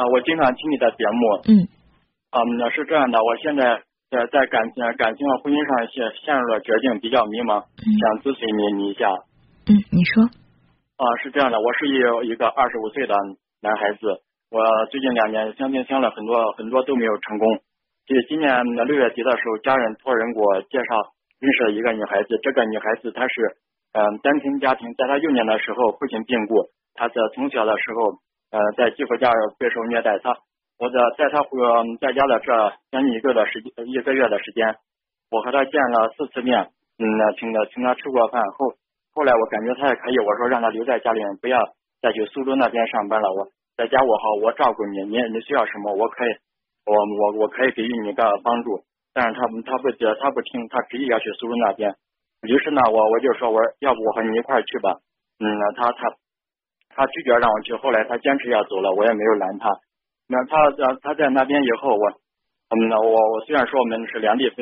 [0.00, 1.20] 啊，我经常听你的节目。
[1.44, 1.68] 嗯。
[2.32, 9.12] 啊，那是这样的，我现在在在感情感情和婚姻上陷陷入了绝境，比较迷茫，想咨询你你一下。
[9.68, 10.24] 嗯，你说。
[10.96, 13.12] 啊，是这样的，我是一一个二十五岁的
[13.60, 17.60] 男孩子，我最近两年相亲相了很多很多都没有成功。
[18.08, 18.48] 就今年
[18.88, 23.34] 六月底的时候，家人托人给我介绍认识了一个女孩子，这个女孩子她是
[23.92, 30.36] 嗯单亲家庭，在她幼年的时候父亲病故，她在从小的时候呃在继父家备受虐待，他
[30.78, 31.58] 我在在他回
[32.00, 34.76] 在家的这将近一个的时间一个月的时间，
[35.30, 37.04] 我和他见了四次面，嗯，
[37.38, 38.74] 请他请他吃过饭后。
[39.12, 41.58] 后来我感觉他也可以，我说让他留在家里，不要
[42.00, 43.32] 再去苏州那边上班了。
[43.32, 46.30] 我在家我好，我照顾你，你你需要什么，我可以，
[46.86, 48.82] 我我我可以给予你个帮助。
[49.12, 51.94] 但是他他不接他不听，他执意要去苏州那边。
[52.42, 54.96] 于是呢，我我就说，我说要不我和你一块儿去吧。
[55.40, 55.46] 嗯，
[55.76, 56.14] 他他
[57.00, 59.72] 他拒绝让我去，后来他坚持要走了，我也没有拦他。
[60.28, 62.04] 那他呃他在那边以后，我
[62.76, 64.60] 嗯我我虽然说我们是两地是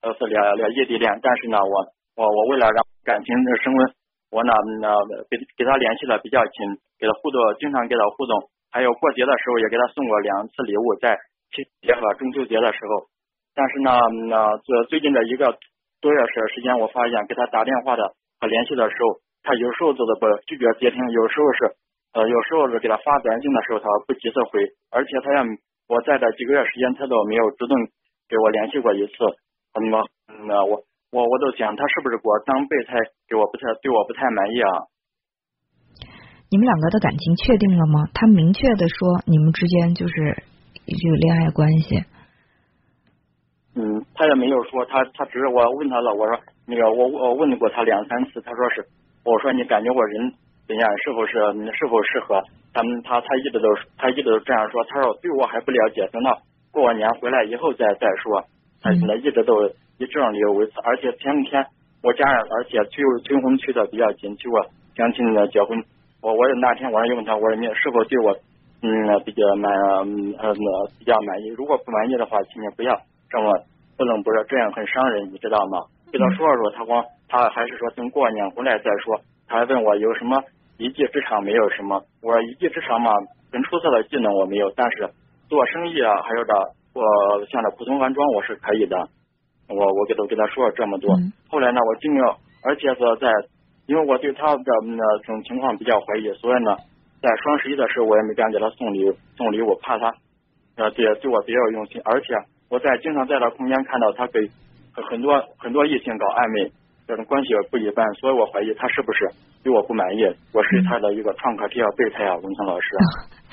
[0.00, 1.92] 呃是两两异地恋，但是呢我。
[2.16, 3.90] 我我为了让感情升温，
[4.30, 4.86] 我呢那
[5.26, 8.38] 给给他联系的比较紧，给他互动，经常给他互动，
[8.70, 11.18] 还有过节的时候也给他送过两次礼物，在
[11.50, 13.10] 七节和中秋节的时候。
[13.52, 13.90] 但是呢，
[14.30, 15.58] 那最最近的一个
[16.00, 21.74] 多月时时间，我发现给他打电话的和联系的时候，他有时候就是不拒绝接听，有时候是
[22.14, 25.38] 呃有时候是给他发短信的时候，他不及时回，而且他也
[25.88, 27.76] 我在这几个月时间，他都没有主动
[28.28, 29.12] 给我联系过一次。
[29.74, 30.00] 那么
[30.48, 30.82] 那我。
[31.14, 32.98] 我我都想他是不是给我当备胎，
[33.28, 34.90] 给我不太对我不太满意啊？
[36.50, 38.10] 你们两个的感情确定了吗？
[38.12, 40.42] 他明确的说你们之间就是
[40.90, 42.02] 有恋爱关系。
[43.76, 48.84] 嗯，他也没有说，他他只是我问他了，我说那个我我问过他两三次，他说是，
[49.24, 50.34] 我说你感觉我人
[50.66, 51.32] 怎样，是否是
[51.76, 52.42] 是否适合？
[52.72, 56.38] 他们他他一直都他一直都这样说，他说对我还不了解，等到
[56.72, 58.44] 过完年回来以后再再说。
[58.82, 59.70] 他现在一直都。
[59.96, 61.64] 以这种理由为此，而且前几天
[62.02, 64.60] 我家人，而且催催婚催的比较紧，去过
[64.96, 65.84] 相亲的结婚。
[66.20, 68.34] 我我那天晚上又问他，我说你是否对我
[68.82, 68.90] 嗯
[69.24, 70.52] 比较满呃
[70.98, 71.46] 比较满意？
[71.56, 73.52] 如果不满意的话，请你不要这么
[73.96, 75.78] 不冷不热，这样很伤人，你知道吗？
[76.10, 79.20] 给他说了说，他光他还是说等过完年回来再说。
[79.46, 80.42] 他还问我有什么
[80.78, 82.02] 一技之长没有什么？
[82.22, 83.12] 我说一技之长嘛，
[83.52, 85.10] 很出色的技能我没有，但是
[85.48, 86.54] 做生意啊，还有的
[86.94, 87.02] 我
[87.46, 89.08] 像这普通安装我是可以的。
[89.66, 91.16] 我我给他给他说了这么多，
[91.48, 93.32] 后来呢，我尽量，而且是在，
[93.86, 96.76] 因为我对他的那种情况比较怀疑，所以呢，
[97.22, 100.12] 在双十一的时候，我也没敢给他送礼送礼我，怕他
[100.76, 102.34] 呃对对我比较用心，而且
[102.68, 104.40] 我在经常在他空间看到他给
[104.92, 106.70] 很多很多异性搞暧昧，
[107.06, 109.28] 这种关系不一般，所以我怀疑他是不是
[109.62, 112.88] 对我不满意，我是他的一个创可贴啊备胎啊，文强老师。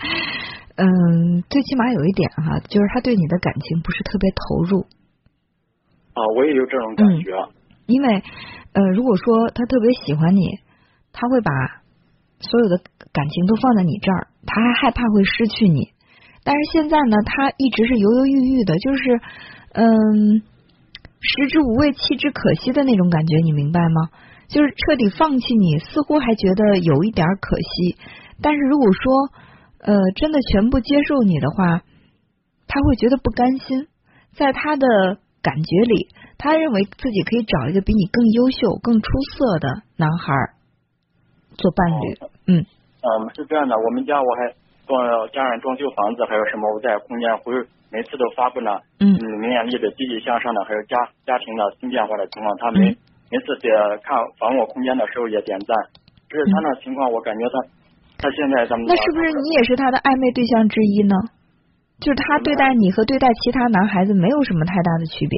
[0.77, 4.87] 嗯，最起码有一点哈，就是他对你的感情不是特别投入。
[6.13, 7.31] 啊，我也有这种感觉。
[7.87, 8.23] 因为，
[8.73, 10.59] 呃，如果说他特别喜欢你，
[11.11, 11.51] 他会把
[12.39, 12.79] 所有的
[13.11, 15.91] 感情都放在你这儿，他还害怕会失去你。
[16.43, 19.19] 但是现在呢，他一直是犹犹豫豫的，就是
[19.73, 20.41] 嗯，
[21.21, 24.09] 食之无味，弃之可惜的那种感觉，你明白吗？
[24.49, 27.97] 就是彻底放弃你，似乎还觉得有一点可惜。
[28.41, 29.29] 但是如果说
[29.79, 31.81] 呃真的全部接受你的话，
[32.67, 33.87] 他会觉得不甘心，
[34.33, 35.19] 在他的。
[35.43, 40.31] 感觉里，他认为自己可以找一个比你更优秀、更出色的男孩
[41.57, 42.05] 做伴侣。
[42.45, 44.53] 嗯嗯，是这样的，我们家我还
[44.85, 45.01] 装
[45.33, 47.57] 家人装修房子，还有什么我在空间会
[47.91, 48.71] 每次都发布呢。
[48.99, 52.87] 嗯，明眼力的积极向上的，还有家家庭的新变化的情况，他每
[53.29, 53.71] 每次点
[54.03, 55.75] 看房屋空间的时候也点赞。
[56.29, 57.55] 只是他那情况，我感觉他
[58.17, 61.15] 他现在咱们那是不是你也是他的暧昧对象之一呢？
[61.99, 65.37] 就是他对待你和对待其他男孩子没有什么太大的区别，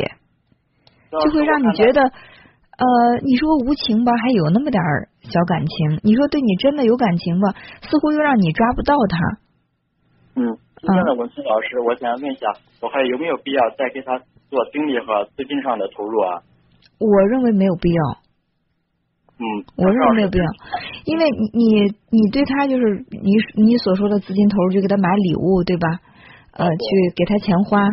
[1.12, 2.88] 就会让你觉得，呃，
[3.20, 9.18] 你说无情吧，还有那么点儿小感情；你说对你真的有感情吧，似乎又让你抓不到他。
[10.40, 12.48] 嗯，现在文清老师，我想问一下，
[12.82, 14.20] 我还有没有必要再给他
[14.50, 16.44] 做精力和资金上的投入啊？
[17.00, 18.04] 我认为没有必要。
[19.40, 19.44] 嗯，
[19.78, 20.46] 我认为没有必要，
[21.06, 25.88] 因为你你你对他就是你你所说的资金投入，就给他买礼物，对吧？
[26.52, 26.86] 呃，去
[27.16, 27.88] 给他钱花，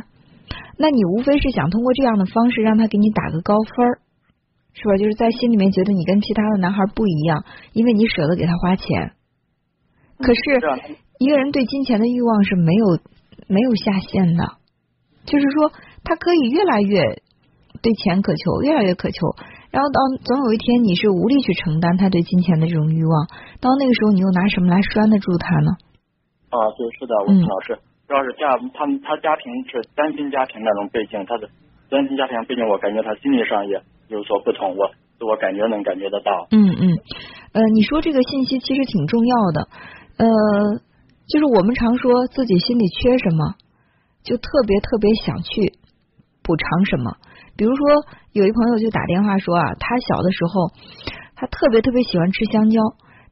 [0.77, 3.99] 那你无非是想通过这样的方式让他给你打个高分儿，
[4.75, 4.97] 是吧？
[4.99, 9.13] 就是在心里面觉得你跟其他的男孩不一样，因为你舍得给他花钱。
[10.21, 10.41] 可是，
[11.19, 12.99] 一个人对金钱的欲望是没有
[13.49, 14.45] 没有下限的，
[15.25, 15.73] 就是说
[16.05, 17.01] 他可以越来越
[17.83, 19.35] 对钱渴求，越来越渴求，
[19.71, 23.27] 然后到总有一天你是无力去承担他对金钱的这种欲望，
[23.61, 25.73] 到那个时候你又拿什么来拴得住他呢？
[26.51, 27.79] 啊，对，是的，文老师，
[28.09, 31.49] 主要是家他们他家庭是单亲家庭那种背景，他的
[31.89, 36.49] 单亲家庭背景，我感觉他心理上也有所不同，我自我感觉能感觉得到。
[36.51, 36.99] 嗯嗯，
[37.53, 39.69] 呃，你说这个信息其实挺重要的，
[40.21, 40.27] 呃，
[41.29, 43.55] 就是我们常说自己心里缺什么，
[44.23, 45.73] 就特别特别想去
[46.43, 47.17] 补偿什么。
[47.57, 47.87] 比如说，
[48.33, 50.69] 有一朋友就打电话说啊，他小的时候
[51.37, 52.81] 他特别特别喜欢吃香蕉，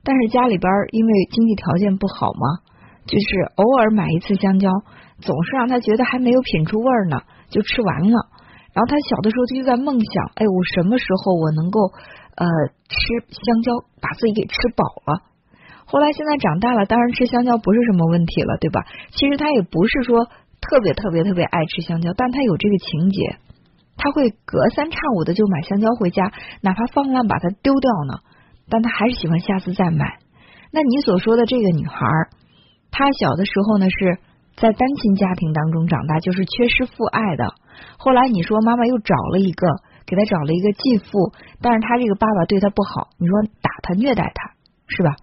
[0.02, 2.64] 但是家里边因为经济条件不好嘛。
[3.08, 4.69] 就是偶尔买一次香蕉，
[5.20, 8.17] 总是让他觉得还没有品出味儿呢，就吃完了。
[8.73, 11.81] 然后他小的时候就在梦想，哎，我什么时候我能够
[12.37, 12.44] 呃
[12.88, 12.96] 吃
[13.32, 15.25] 香蕉，把自己给吃饱了。
[15.88, 18.85] 后来现在长大了，当然吃香蕉不是什么问题了，对吧？
[19.11, 20.26] 其实他也不是说
[20.61, 23.38] 特别特别特别爱吃香蕉，但他有这个情节，
[23.96, 26.31] 他会隔三差五的就买香蕉回家，
[26.61, 28.20] 哪怕放烂把它丢掉呢，
[28.69, 30.19] 但他还是喜欢下次再买。
[30.70, 32.06] 那你所说的这个女孩
[32.91, 33.11] 她。
[33.12, 34.19] 小的时候呢是
[34.56, 37.55] 在单亲家庭当中长大，就是缺失父爱的。
[37.96, 39.67] 后来你说妈妈又找了一个，
[40.05, 41.32] 给他找了一个继父，
[41.62, 44.52] 但是他这个爸爸对他不好，你说打他虐待他
[44.87, 45.17] 是吧？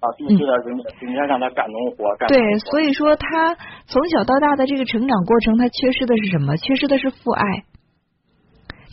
[0.00, 3.54] 啊，必须得人人家让他干农活，干对，所以说他
[3.86, 6.56] 从小到大的这个成长过程，他缺失的是什么？
[6.56, 7.64] 缺失的是父爱。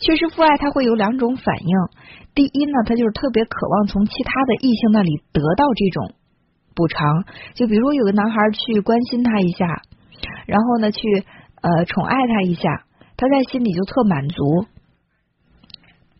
[0.00, 1.76] 缺失父爱，他会有两种反应。
[2.34, 6.14] 第一呢，他就是特别渴望从其他的异性那里得到这种。
[6.76, 7.22] 补偿，
[7.54, 9.64] 就比如有个男孩去关心他一下，
[10.44, 11.24] 然后呢去
[11.62, 12.82] 呃宠爱他一下，
[13.16, 14.66] 他在心里就特满足，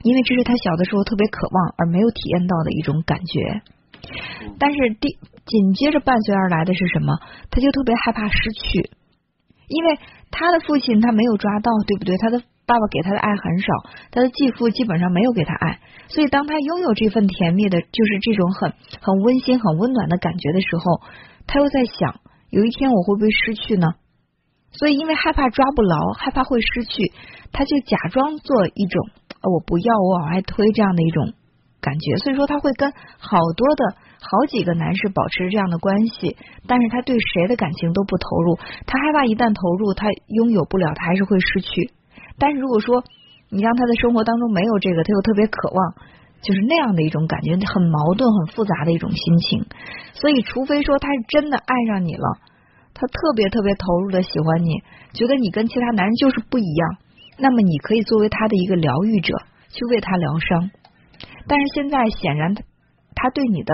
[0.04, 3.62] 因为这是他小的时候特别渴望而没有体验到的一种感觉。
[4.58, 7.18] 但是第紧接着伴随而来的是什么？
[7.50, 8.90] 他就特别害怕失去，
[9.68, 9.98] 因为
[10.30, 12.16] 他的父亲他没有抓到，对不对？
[12.18, 12.42] 他的。
[12.66, 13.66] 爸爸给他的爱很少，
[14.10, 18.72] 他的继父基本上没有给他爱，所以当他拥有这份甜蜜的，就是这种很
[19.02, 21.02] 很温馨、很温暖的感觉的时候，
[21.46, 23.88] 他又在想，有一天我会不会失去呢？
[24.72, 27.12] 所以因为害怕抓不牢，害怕会失去，
[27.52, 29.10] 他就假装做一种
[29.42, 31.34] 我不要，我往外推这样的一种
[31.84, 32.16] 感觉。
[32.24, 32.88] 所以说他会跟
[33.20, 33.82] 好多的
[34.16, 36.36] 好几个男士保持这样的关系，
[36.66, 38.56] 但是他对谁的感情都不投入，
[38.88, 41.92] 他害怕一旦投入，他拥有不了，他还是会失去。
[42.40, 43.04] 但是如果说
[43.50, 45.94] 你让他的生活当中没有这个，他又特别渴望，
[46.40, 49.66] 就是那样的一种感觉，很矛盾、很复杂的一种心情。
[50.14, 52.26] 所以，除非说他是真的爱上你了，
[52.94, 54.82] 他特别特别投入的喜欢你，
[55.12, 56.96] 觉得你跟其他男人就是不一样，
[57.38, 59.36] 那么你可以作为他的一个疗愈者，
[59.70, 60.70] 去为他疗伤。
[61.46, 62.62] 但是现在显然他
[63.14, 63.72] 他对你的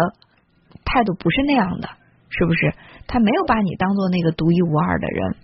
[0.84, 1.88] 态度不是那样的，
[2.30, 2.72] 是不是？
[3.08, 5.34] 他没有把你当做那个独一无二的人。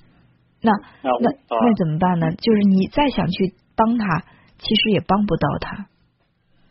[0.63, 0.71] 那
[1.03, 1.11] 那
[1.51, 2.31] 那怎么办呢？
[2.39, 4.23] 就是你再想去帮他，
[4.59, 5.87] 其实也帮不到他。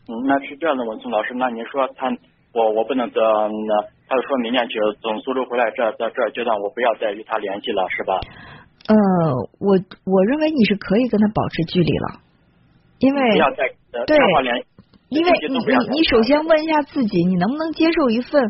[0.07, 1.33] 嗯，那是这样的，文聪老师。
[1.35, 2.07] 那您说他，
[2.53, 8.19] 我我不能等那，他说明年去从苏州回来，这在这阶段我不要再与他联系了，是吧？
[8.87, 8.95] 呃，
[9.59, 9.75] 我
[10.05, 12.21] 我认为你是可以跟他保持距离了，
[12.99, 13.67] 因为不要再
[14.05, 14.15] 对，
[15.09, 18.41] 因为你你你首先问一下自己，你能不能接受一份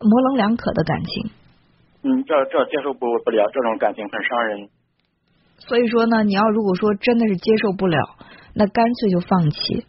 [0.00, 1.30] 模棱两可的感情？
[2.02, 4.68] 嗯，这这接受不不了，这种感情很伤人。
[5.58, 7.98] 所以说呢，你要如果说真的是接受不了，
[8.54, 9.86] 那干脆就放弃。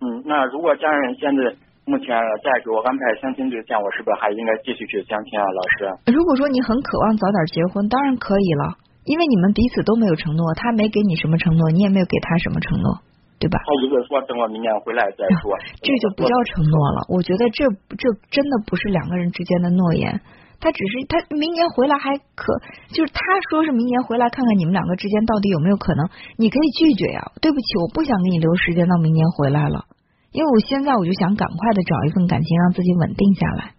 [0.00, 2.06] 嗯，那如果家人现在目前
[2.44, 6.12] 再给我安排相亲对象，我是不是还应该继续去相亲啊，老师？
[6.12, 13.00] 如果说你很渴望早点结婚，当然可以了，因为你们彼此都没有承诺，他没给你什么承诺，你也没有给他什么承诺，
[13.42, 13.58] 对吧？
[13.66, 15.50] 他如果说等我明年回来再说，
[15.82, 17.02] 这就不叫承诺了。
[17.10, 17.66] 我觉得这
[17.98, 20.22] 这真的不是两个人之间的诺言。
[20.62, 22.54] 他只是他明年回来还可，
[22.94, 23.18] 就是他
[23.50, 26.06] 说是明年回来看看你们两个之间到底有没有可能，
[26.38, 27.32] 你可以拒绝呀。
[27.42, 29.86] 对不起，我不想给你留时间到明年回来了，
[30.30, 33.74] 因为我现在我就想赶快的找一份感情让自己稳定下来。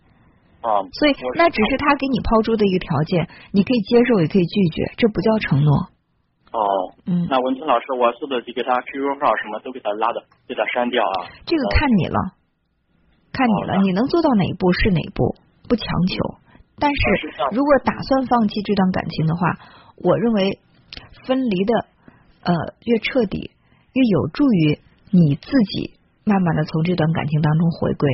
[0.59, 5.87] 啊，所以那只是他给你抛出的一个条件，你可以接受也可以拒绝，这不叫承诺。
[7.05, 11.27] 哦，嗯，那文清老师，我是不是就给他 QQ 号什么都给他拉的，给他删掉啊？
[11.45, 12.17] 这个看你了，
[13.31, 15.35] 看你了，你能做到哪一步是哪一步，
[15.67, 16.15] 不强求。
[16.79, 17.01] 但是
[17.51, 19.41] 如果打算放弃这段感情的话，
[19.97, 20.59] 我认为
[21.27, 21.73] 分离的
[22.43, 22.53] 呃
[22.85, 23.51] 越彻底，
[23.93, 24.79] 越有助于
[25.11, 25.93] 你自己
[26.25, 28.09] 慢慢的从这段感情当中回归。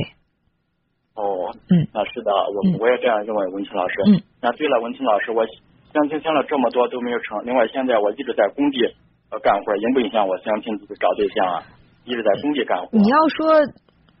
[1.14, 3.94] 哦，嗯，啊是的，我我也这样认为，文清老师。
[4.06, 5.44] 嗯，那对了，文清老师，我
[5.92, 8.84] 相亲相了这么多都没有成，另外现在我一直在工地
[9.30, 11.62] 呃干活，影不影响我相亲找对象啊？
[12.04, 12.88] 一直在工地干活。
[12.92, 13.46] 你要说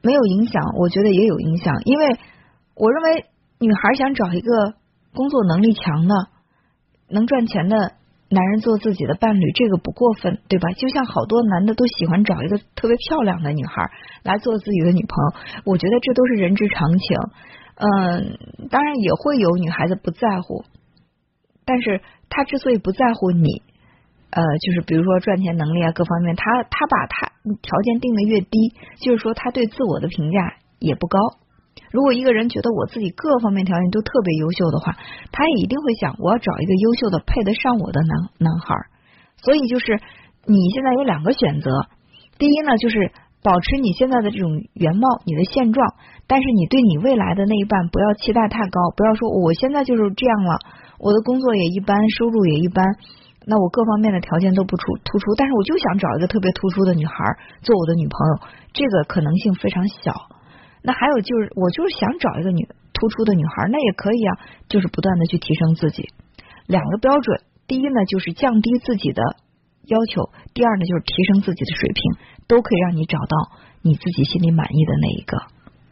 [0.02, 2.06] 没有影响，我觉得也有影响，因为
[2.74, 3.26] 我认为。
[3.62, 4.72] 女孩想找一个
[5.12, 6.14] 工作能力强的、
[7.10, 7.76] 能赚钱的
[8.30, 10.70] 男人做自己的伴侣，这个不过分，对吧？
[10.78, 13.90] 就像好多男的都喜欢找一个特别漂亮的女孩
[14.22, 17.18] 来做自己的女朋友，我觉得这都是人之常情。
[17.76, 18.38] 嗯，
[18.70, 20.64] 当然也会有女孩子不在乎，
[21.70, 23.62] 但是他之所以不在乎你，
[24.30, 27.30] 呃，就是比如说赚钱能力啊各方面，他他把他
[27.62, 31.16] 条件定的越低，就是说他对自我的评价也不高。
[31.92, 34.96] 如果一个人觉得我自己各方面条件都特别优秀的话，
[35.30, 38.74] 他也一定会想我要找一个优秀的配得上我的男男孩。
[39.36, 40.00] 所以就是
[40.44, 41.70] 你现在有两个选择，
[42.36, 43.12] 第一呢就是
[43.44, 45.94] 保持你现在的这种原貌，你的现状，
[46.26, 50.58] 但是你对你未来的那一半不要期待太高，不要说我现在就是这样了，
[51.00, 52.84] 我的工作也一般，收入也一般，
[53.46, 57.14] 那我各方面的条件都不出突出，但是我就想找一个特别突出的女孩
[57.62, 58.32] 做我的女朋友，
[58.74, 60.12] 这个可能性非常小。
[60.84, 64.38] 那还有就是，我就是想找一个女突出的女孩，那也可以啊，
[64.68, 66.08] 就是不断的去提升自己。
[66.66, 69.22] 两个标准，第一呢就是降低自己的
[69.88, 72.00] 要求，第二呢就是提升自己的水平，
[72.46, 75.36] 都可以让你找到你自己心里满意的那一个。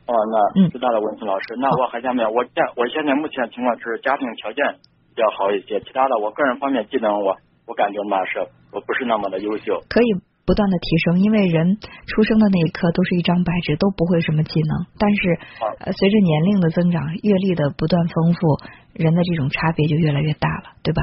[0.08, 0.12] 哦，
[0.54, 1.56] 那知道了，文森老师。
[1.60, 4.88] 那我还下面，我现我现在目前情况是家庭条件比
[5.18, 8.38] 较好一些，其他的我个人方面技能我我感觉嘛是
[8.72, 9.82] 我不是那么的优秀。
[9.90, 10.06] 可以。
[10.48, 11.76] 不断的提升，因为人
[12.08, 14.72] 出生的那一刻都是一张白纸，都不会什么技能。
[14.96, 15.37] 但是，
[15.84, 18.56] 呃，随着年龄的增长，阅历的不断丰富，
[18.96, 21.02] 人的这种差别就越来越大了，对吧？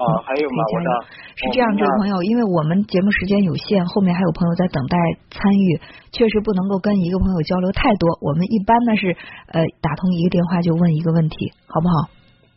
[0.00, 0.64] 啊，还有吗？
[0.72, 0.88] 我的
[1.36, 4.96] 是这样，这位朋友，因为我们节目时间有限，后面还有朋友在等待
[5.28, 5.76] 参与，
[6.16, 8.16] 确实不能够跟一个朋友交流太多。
[8.24, 9.12] 我们一般呢是
[9.52, 12.08] 呃打通一个电话就问一个问题，好不好？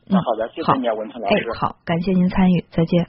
[0.06, 1.36] 那好的，谢谢你，文成老师。
[1.36, 3.02] 哎，好，感谢您参与，再见。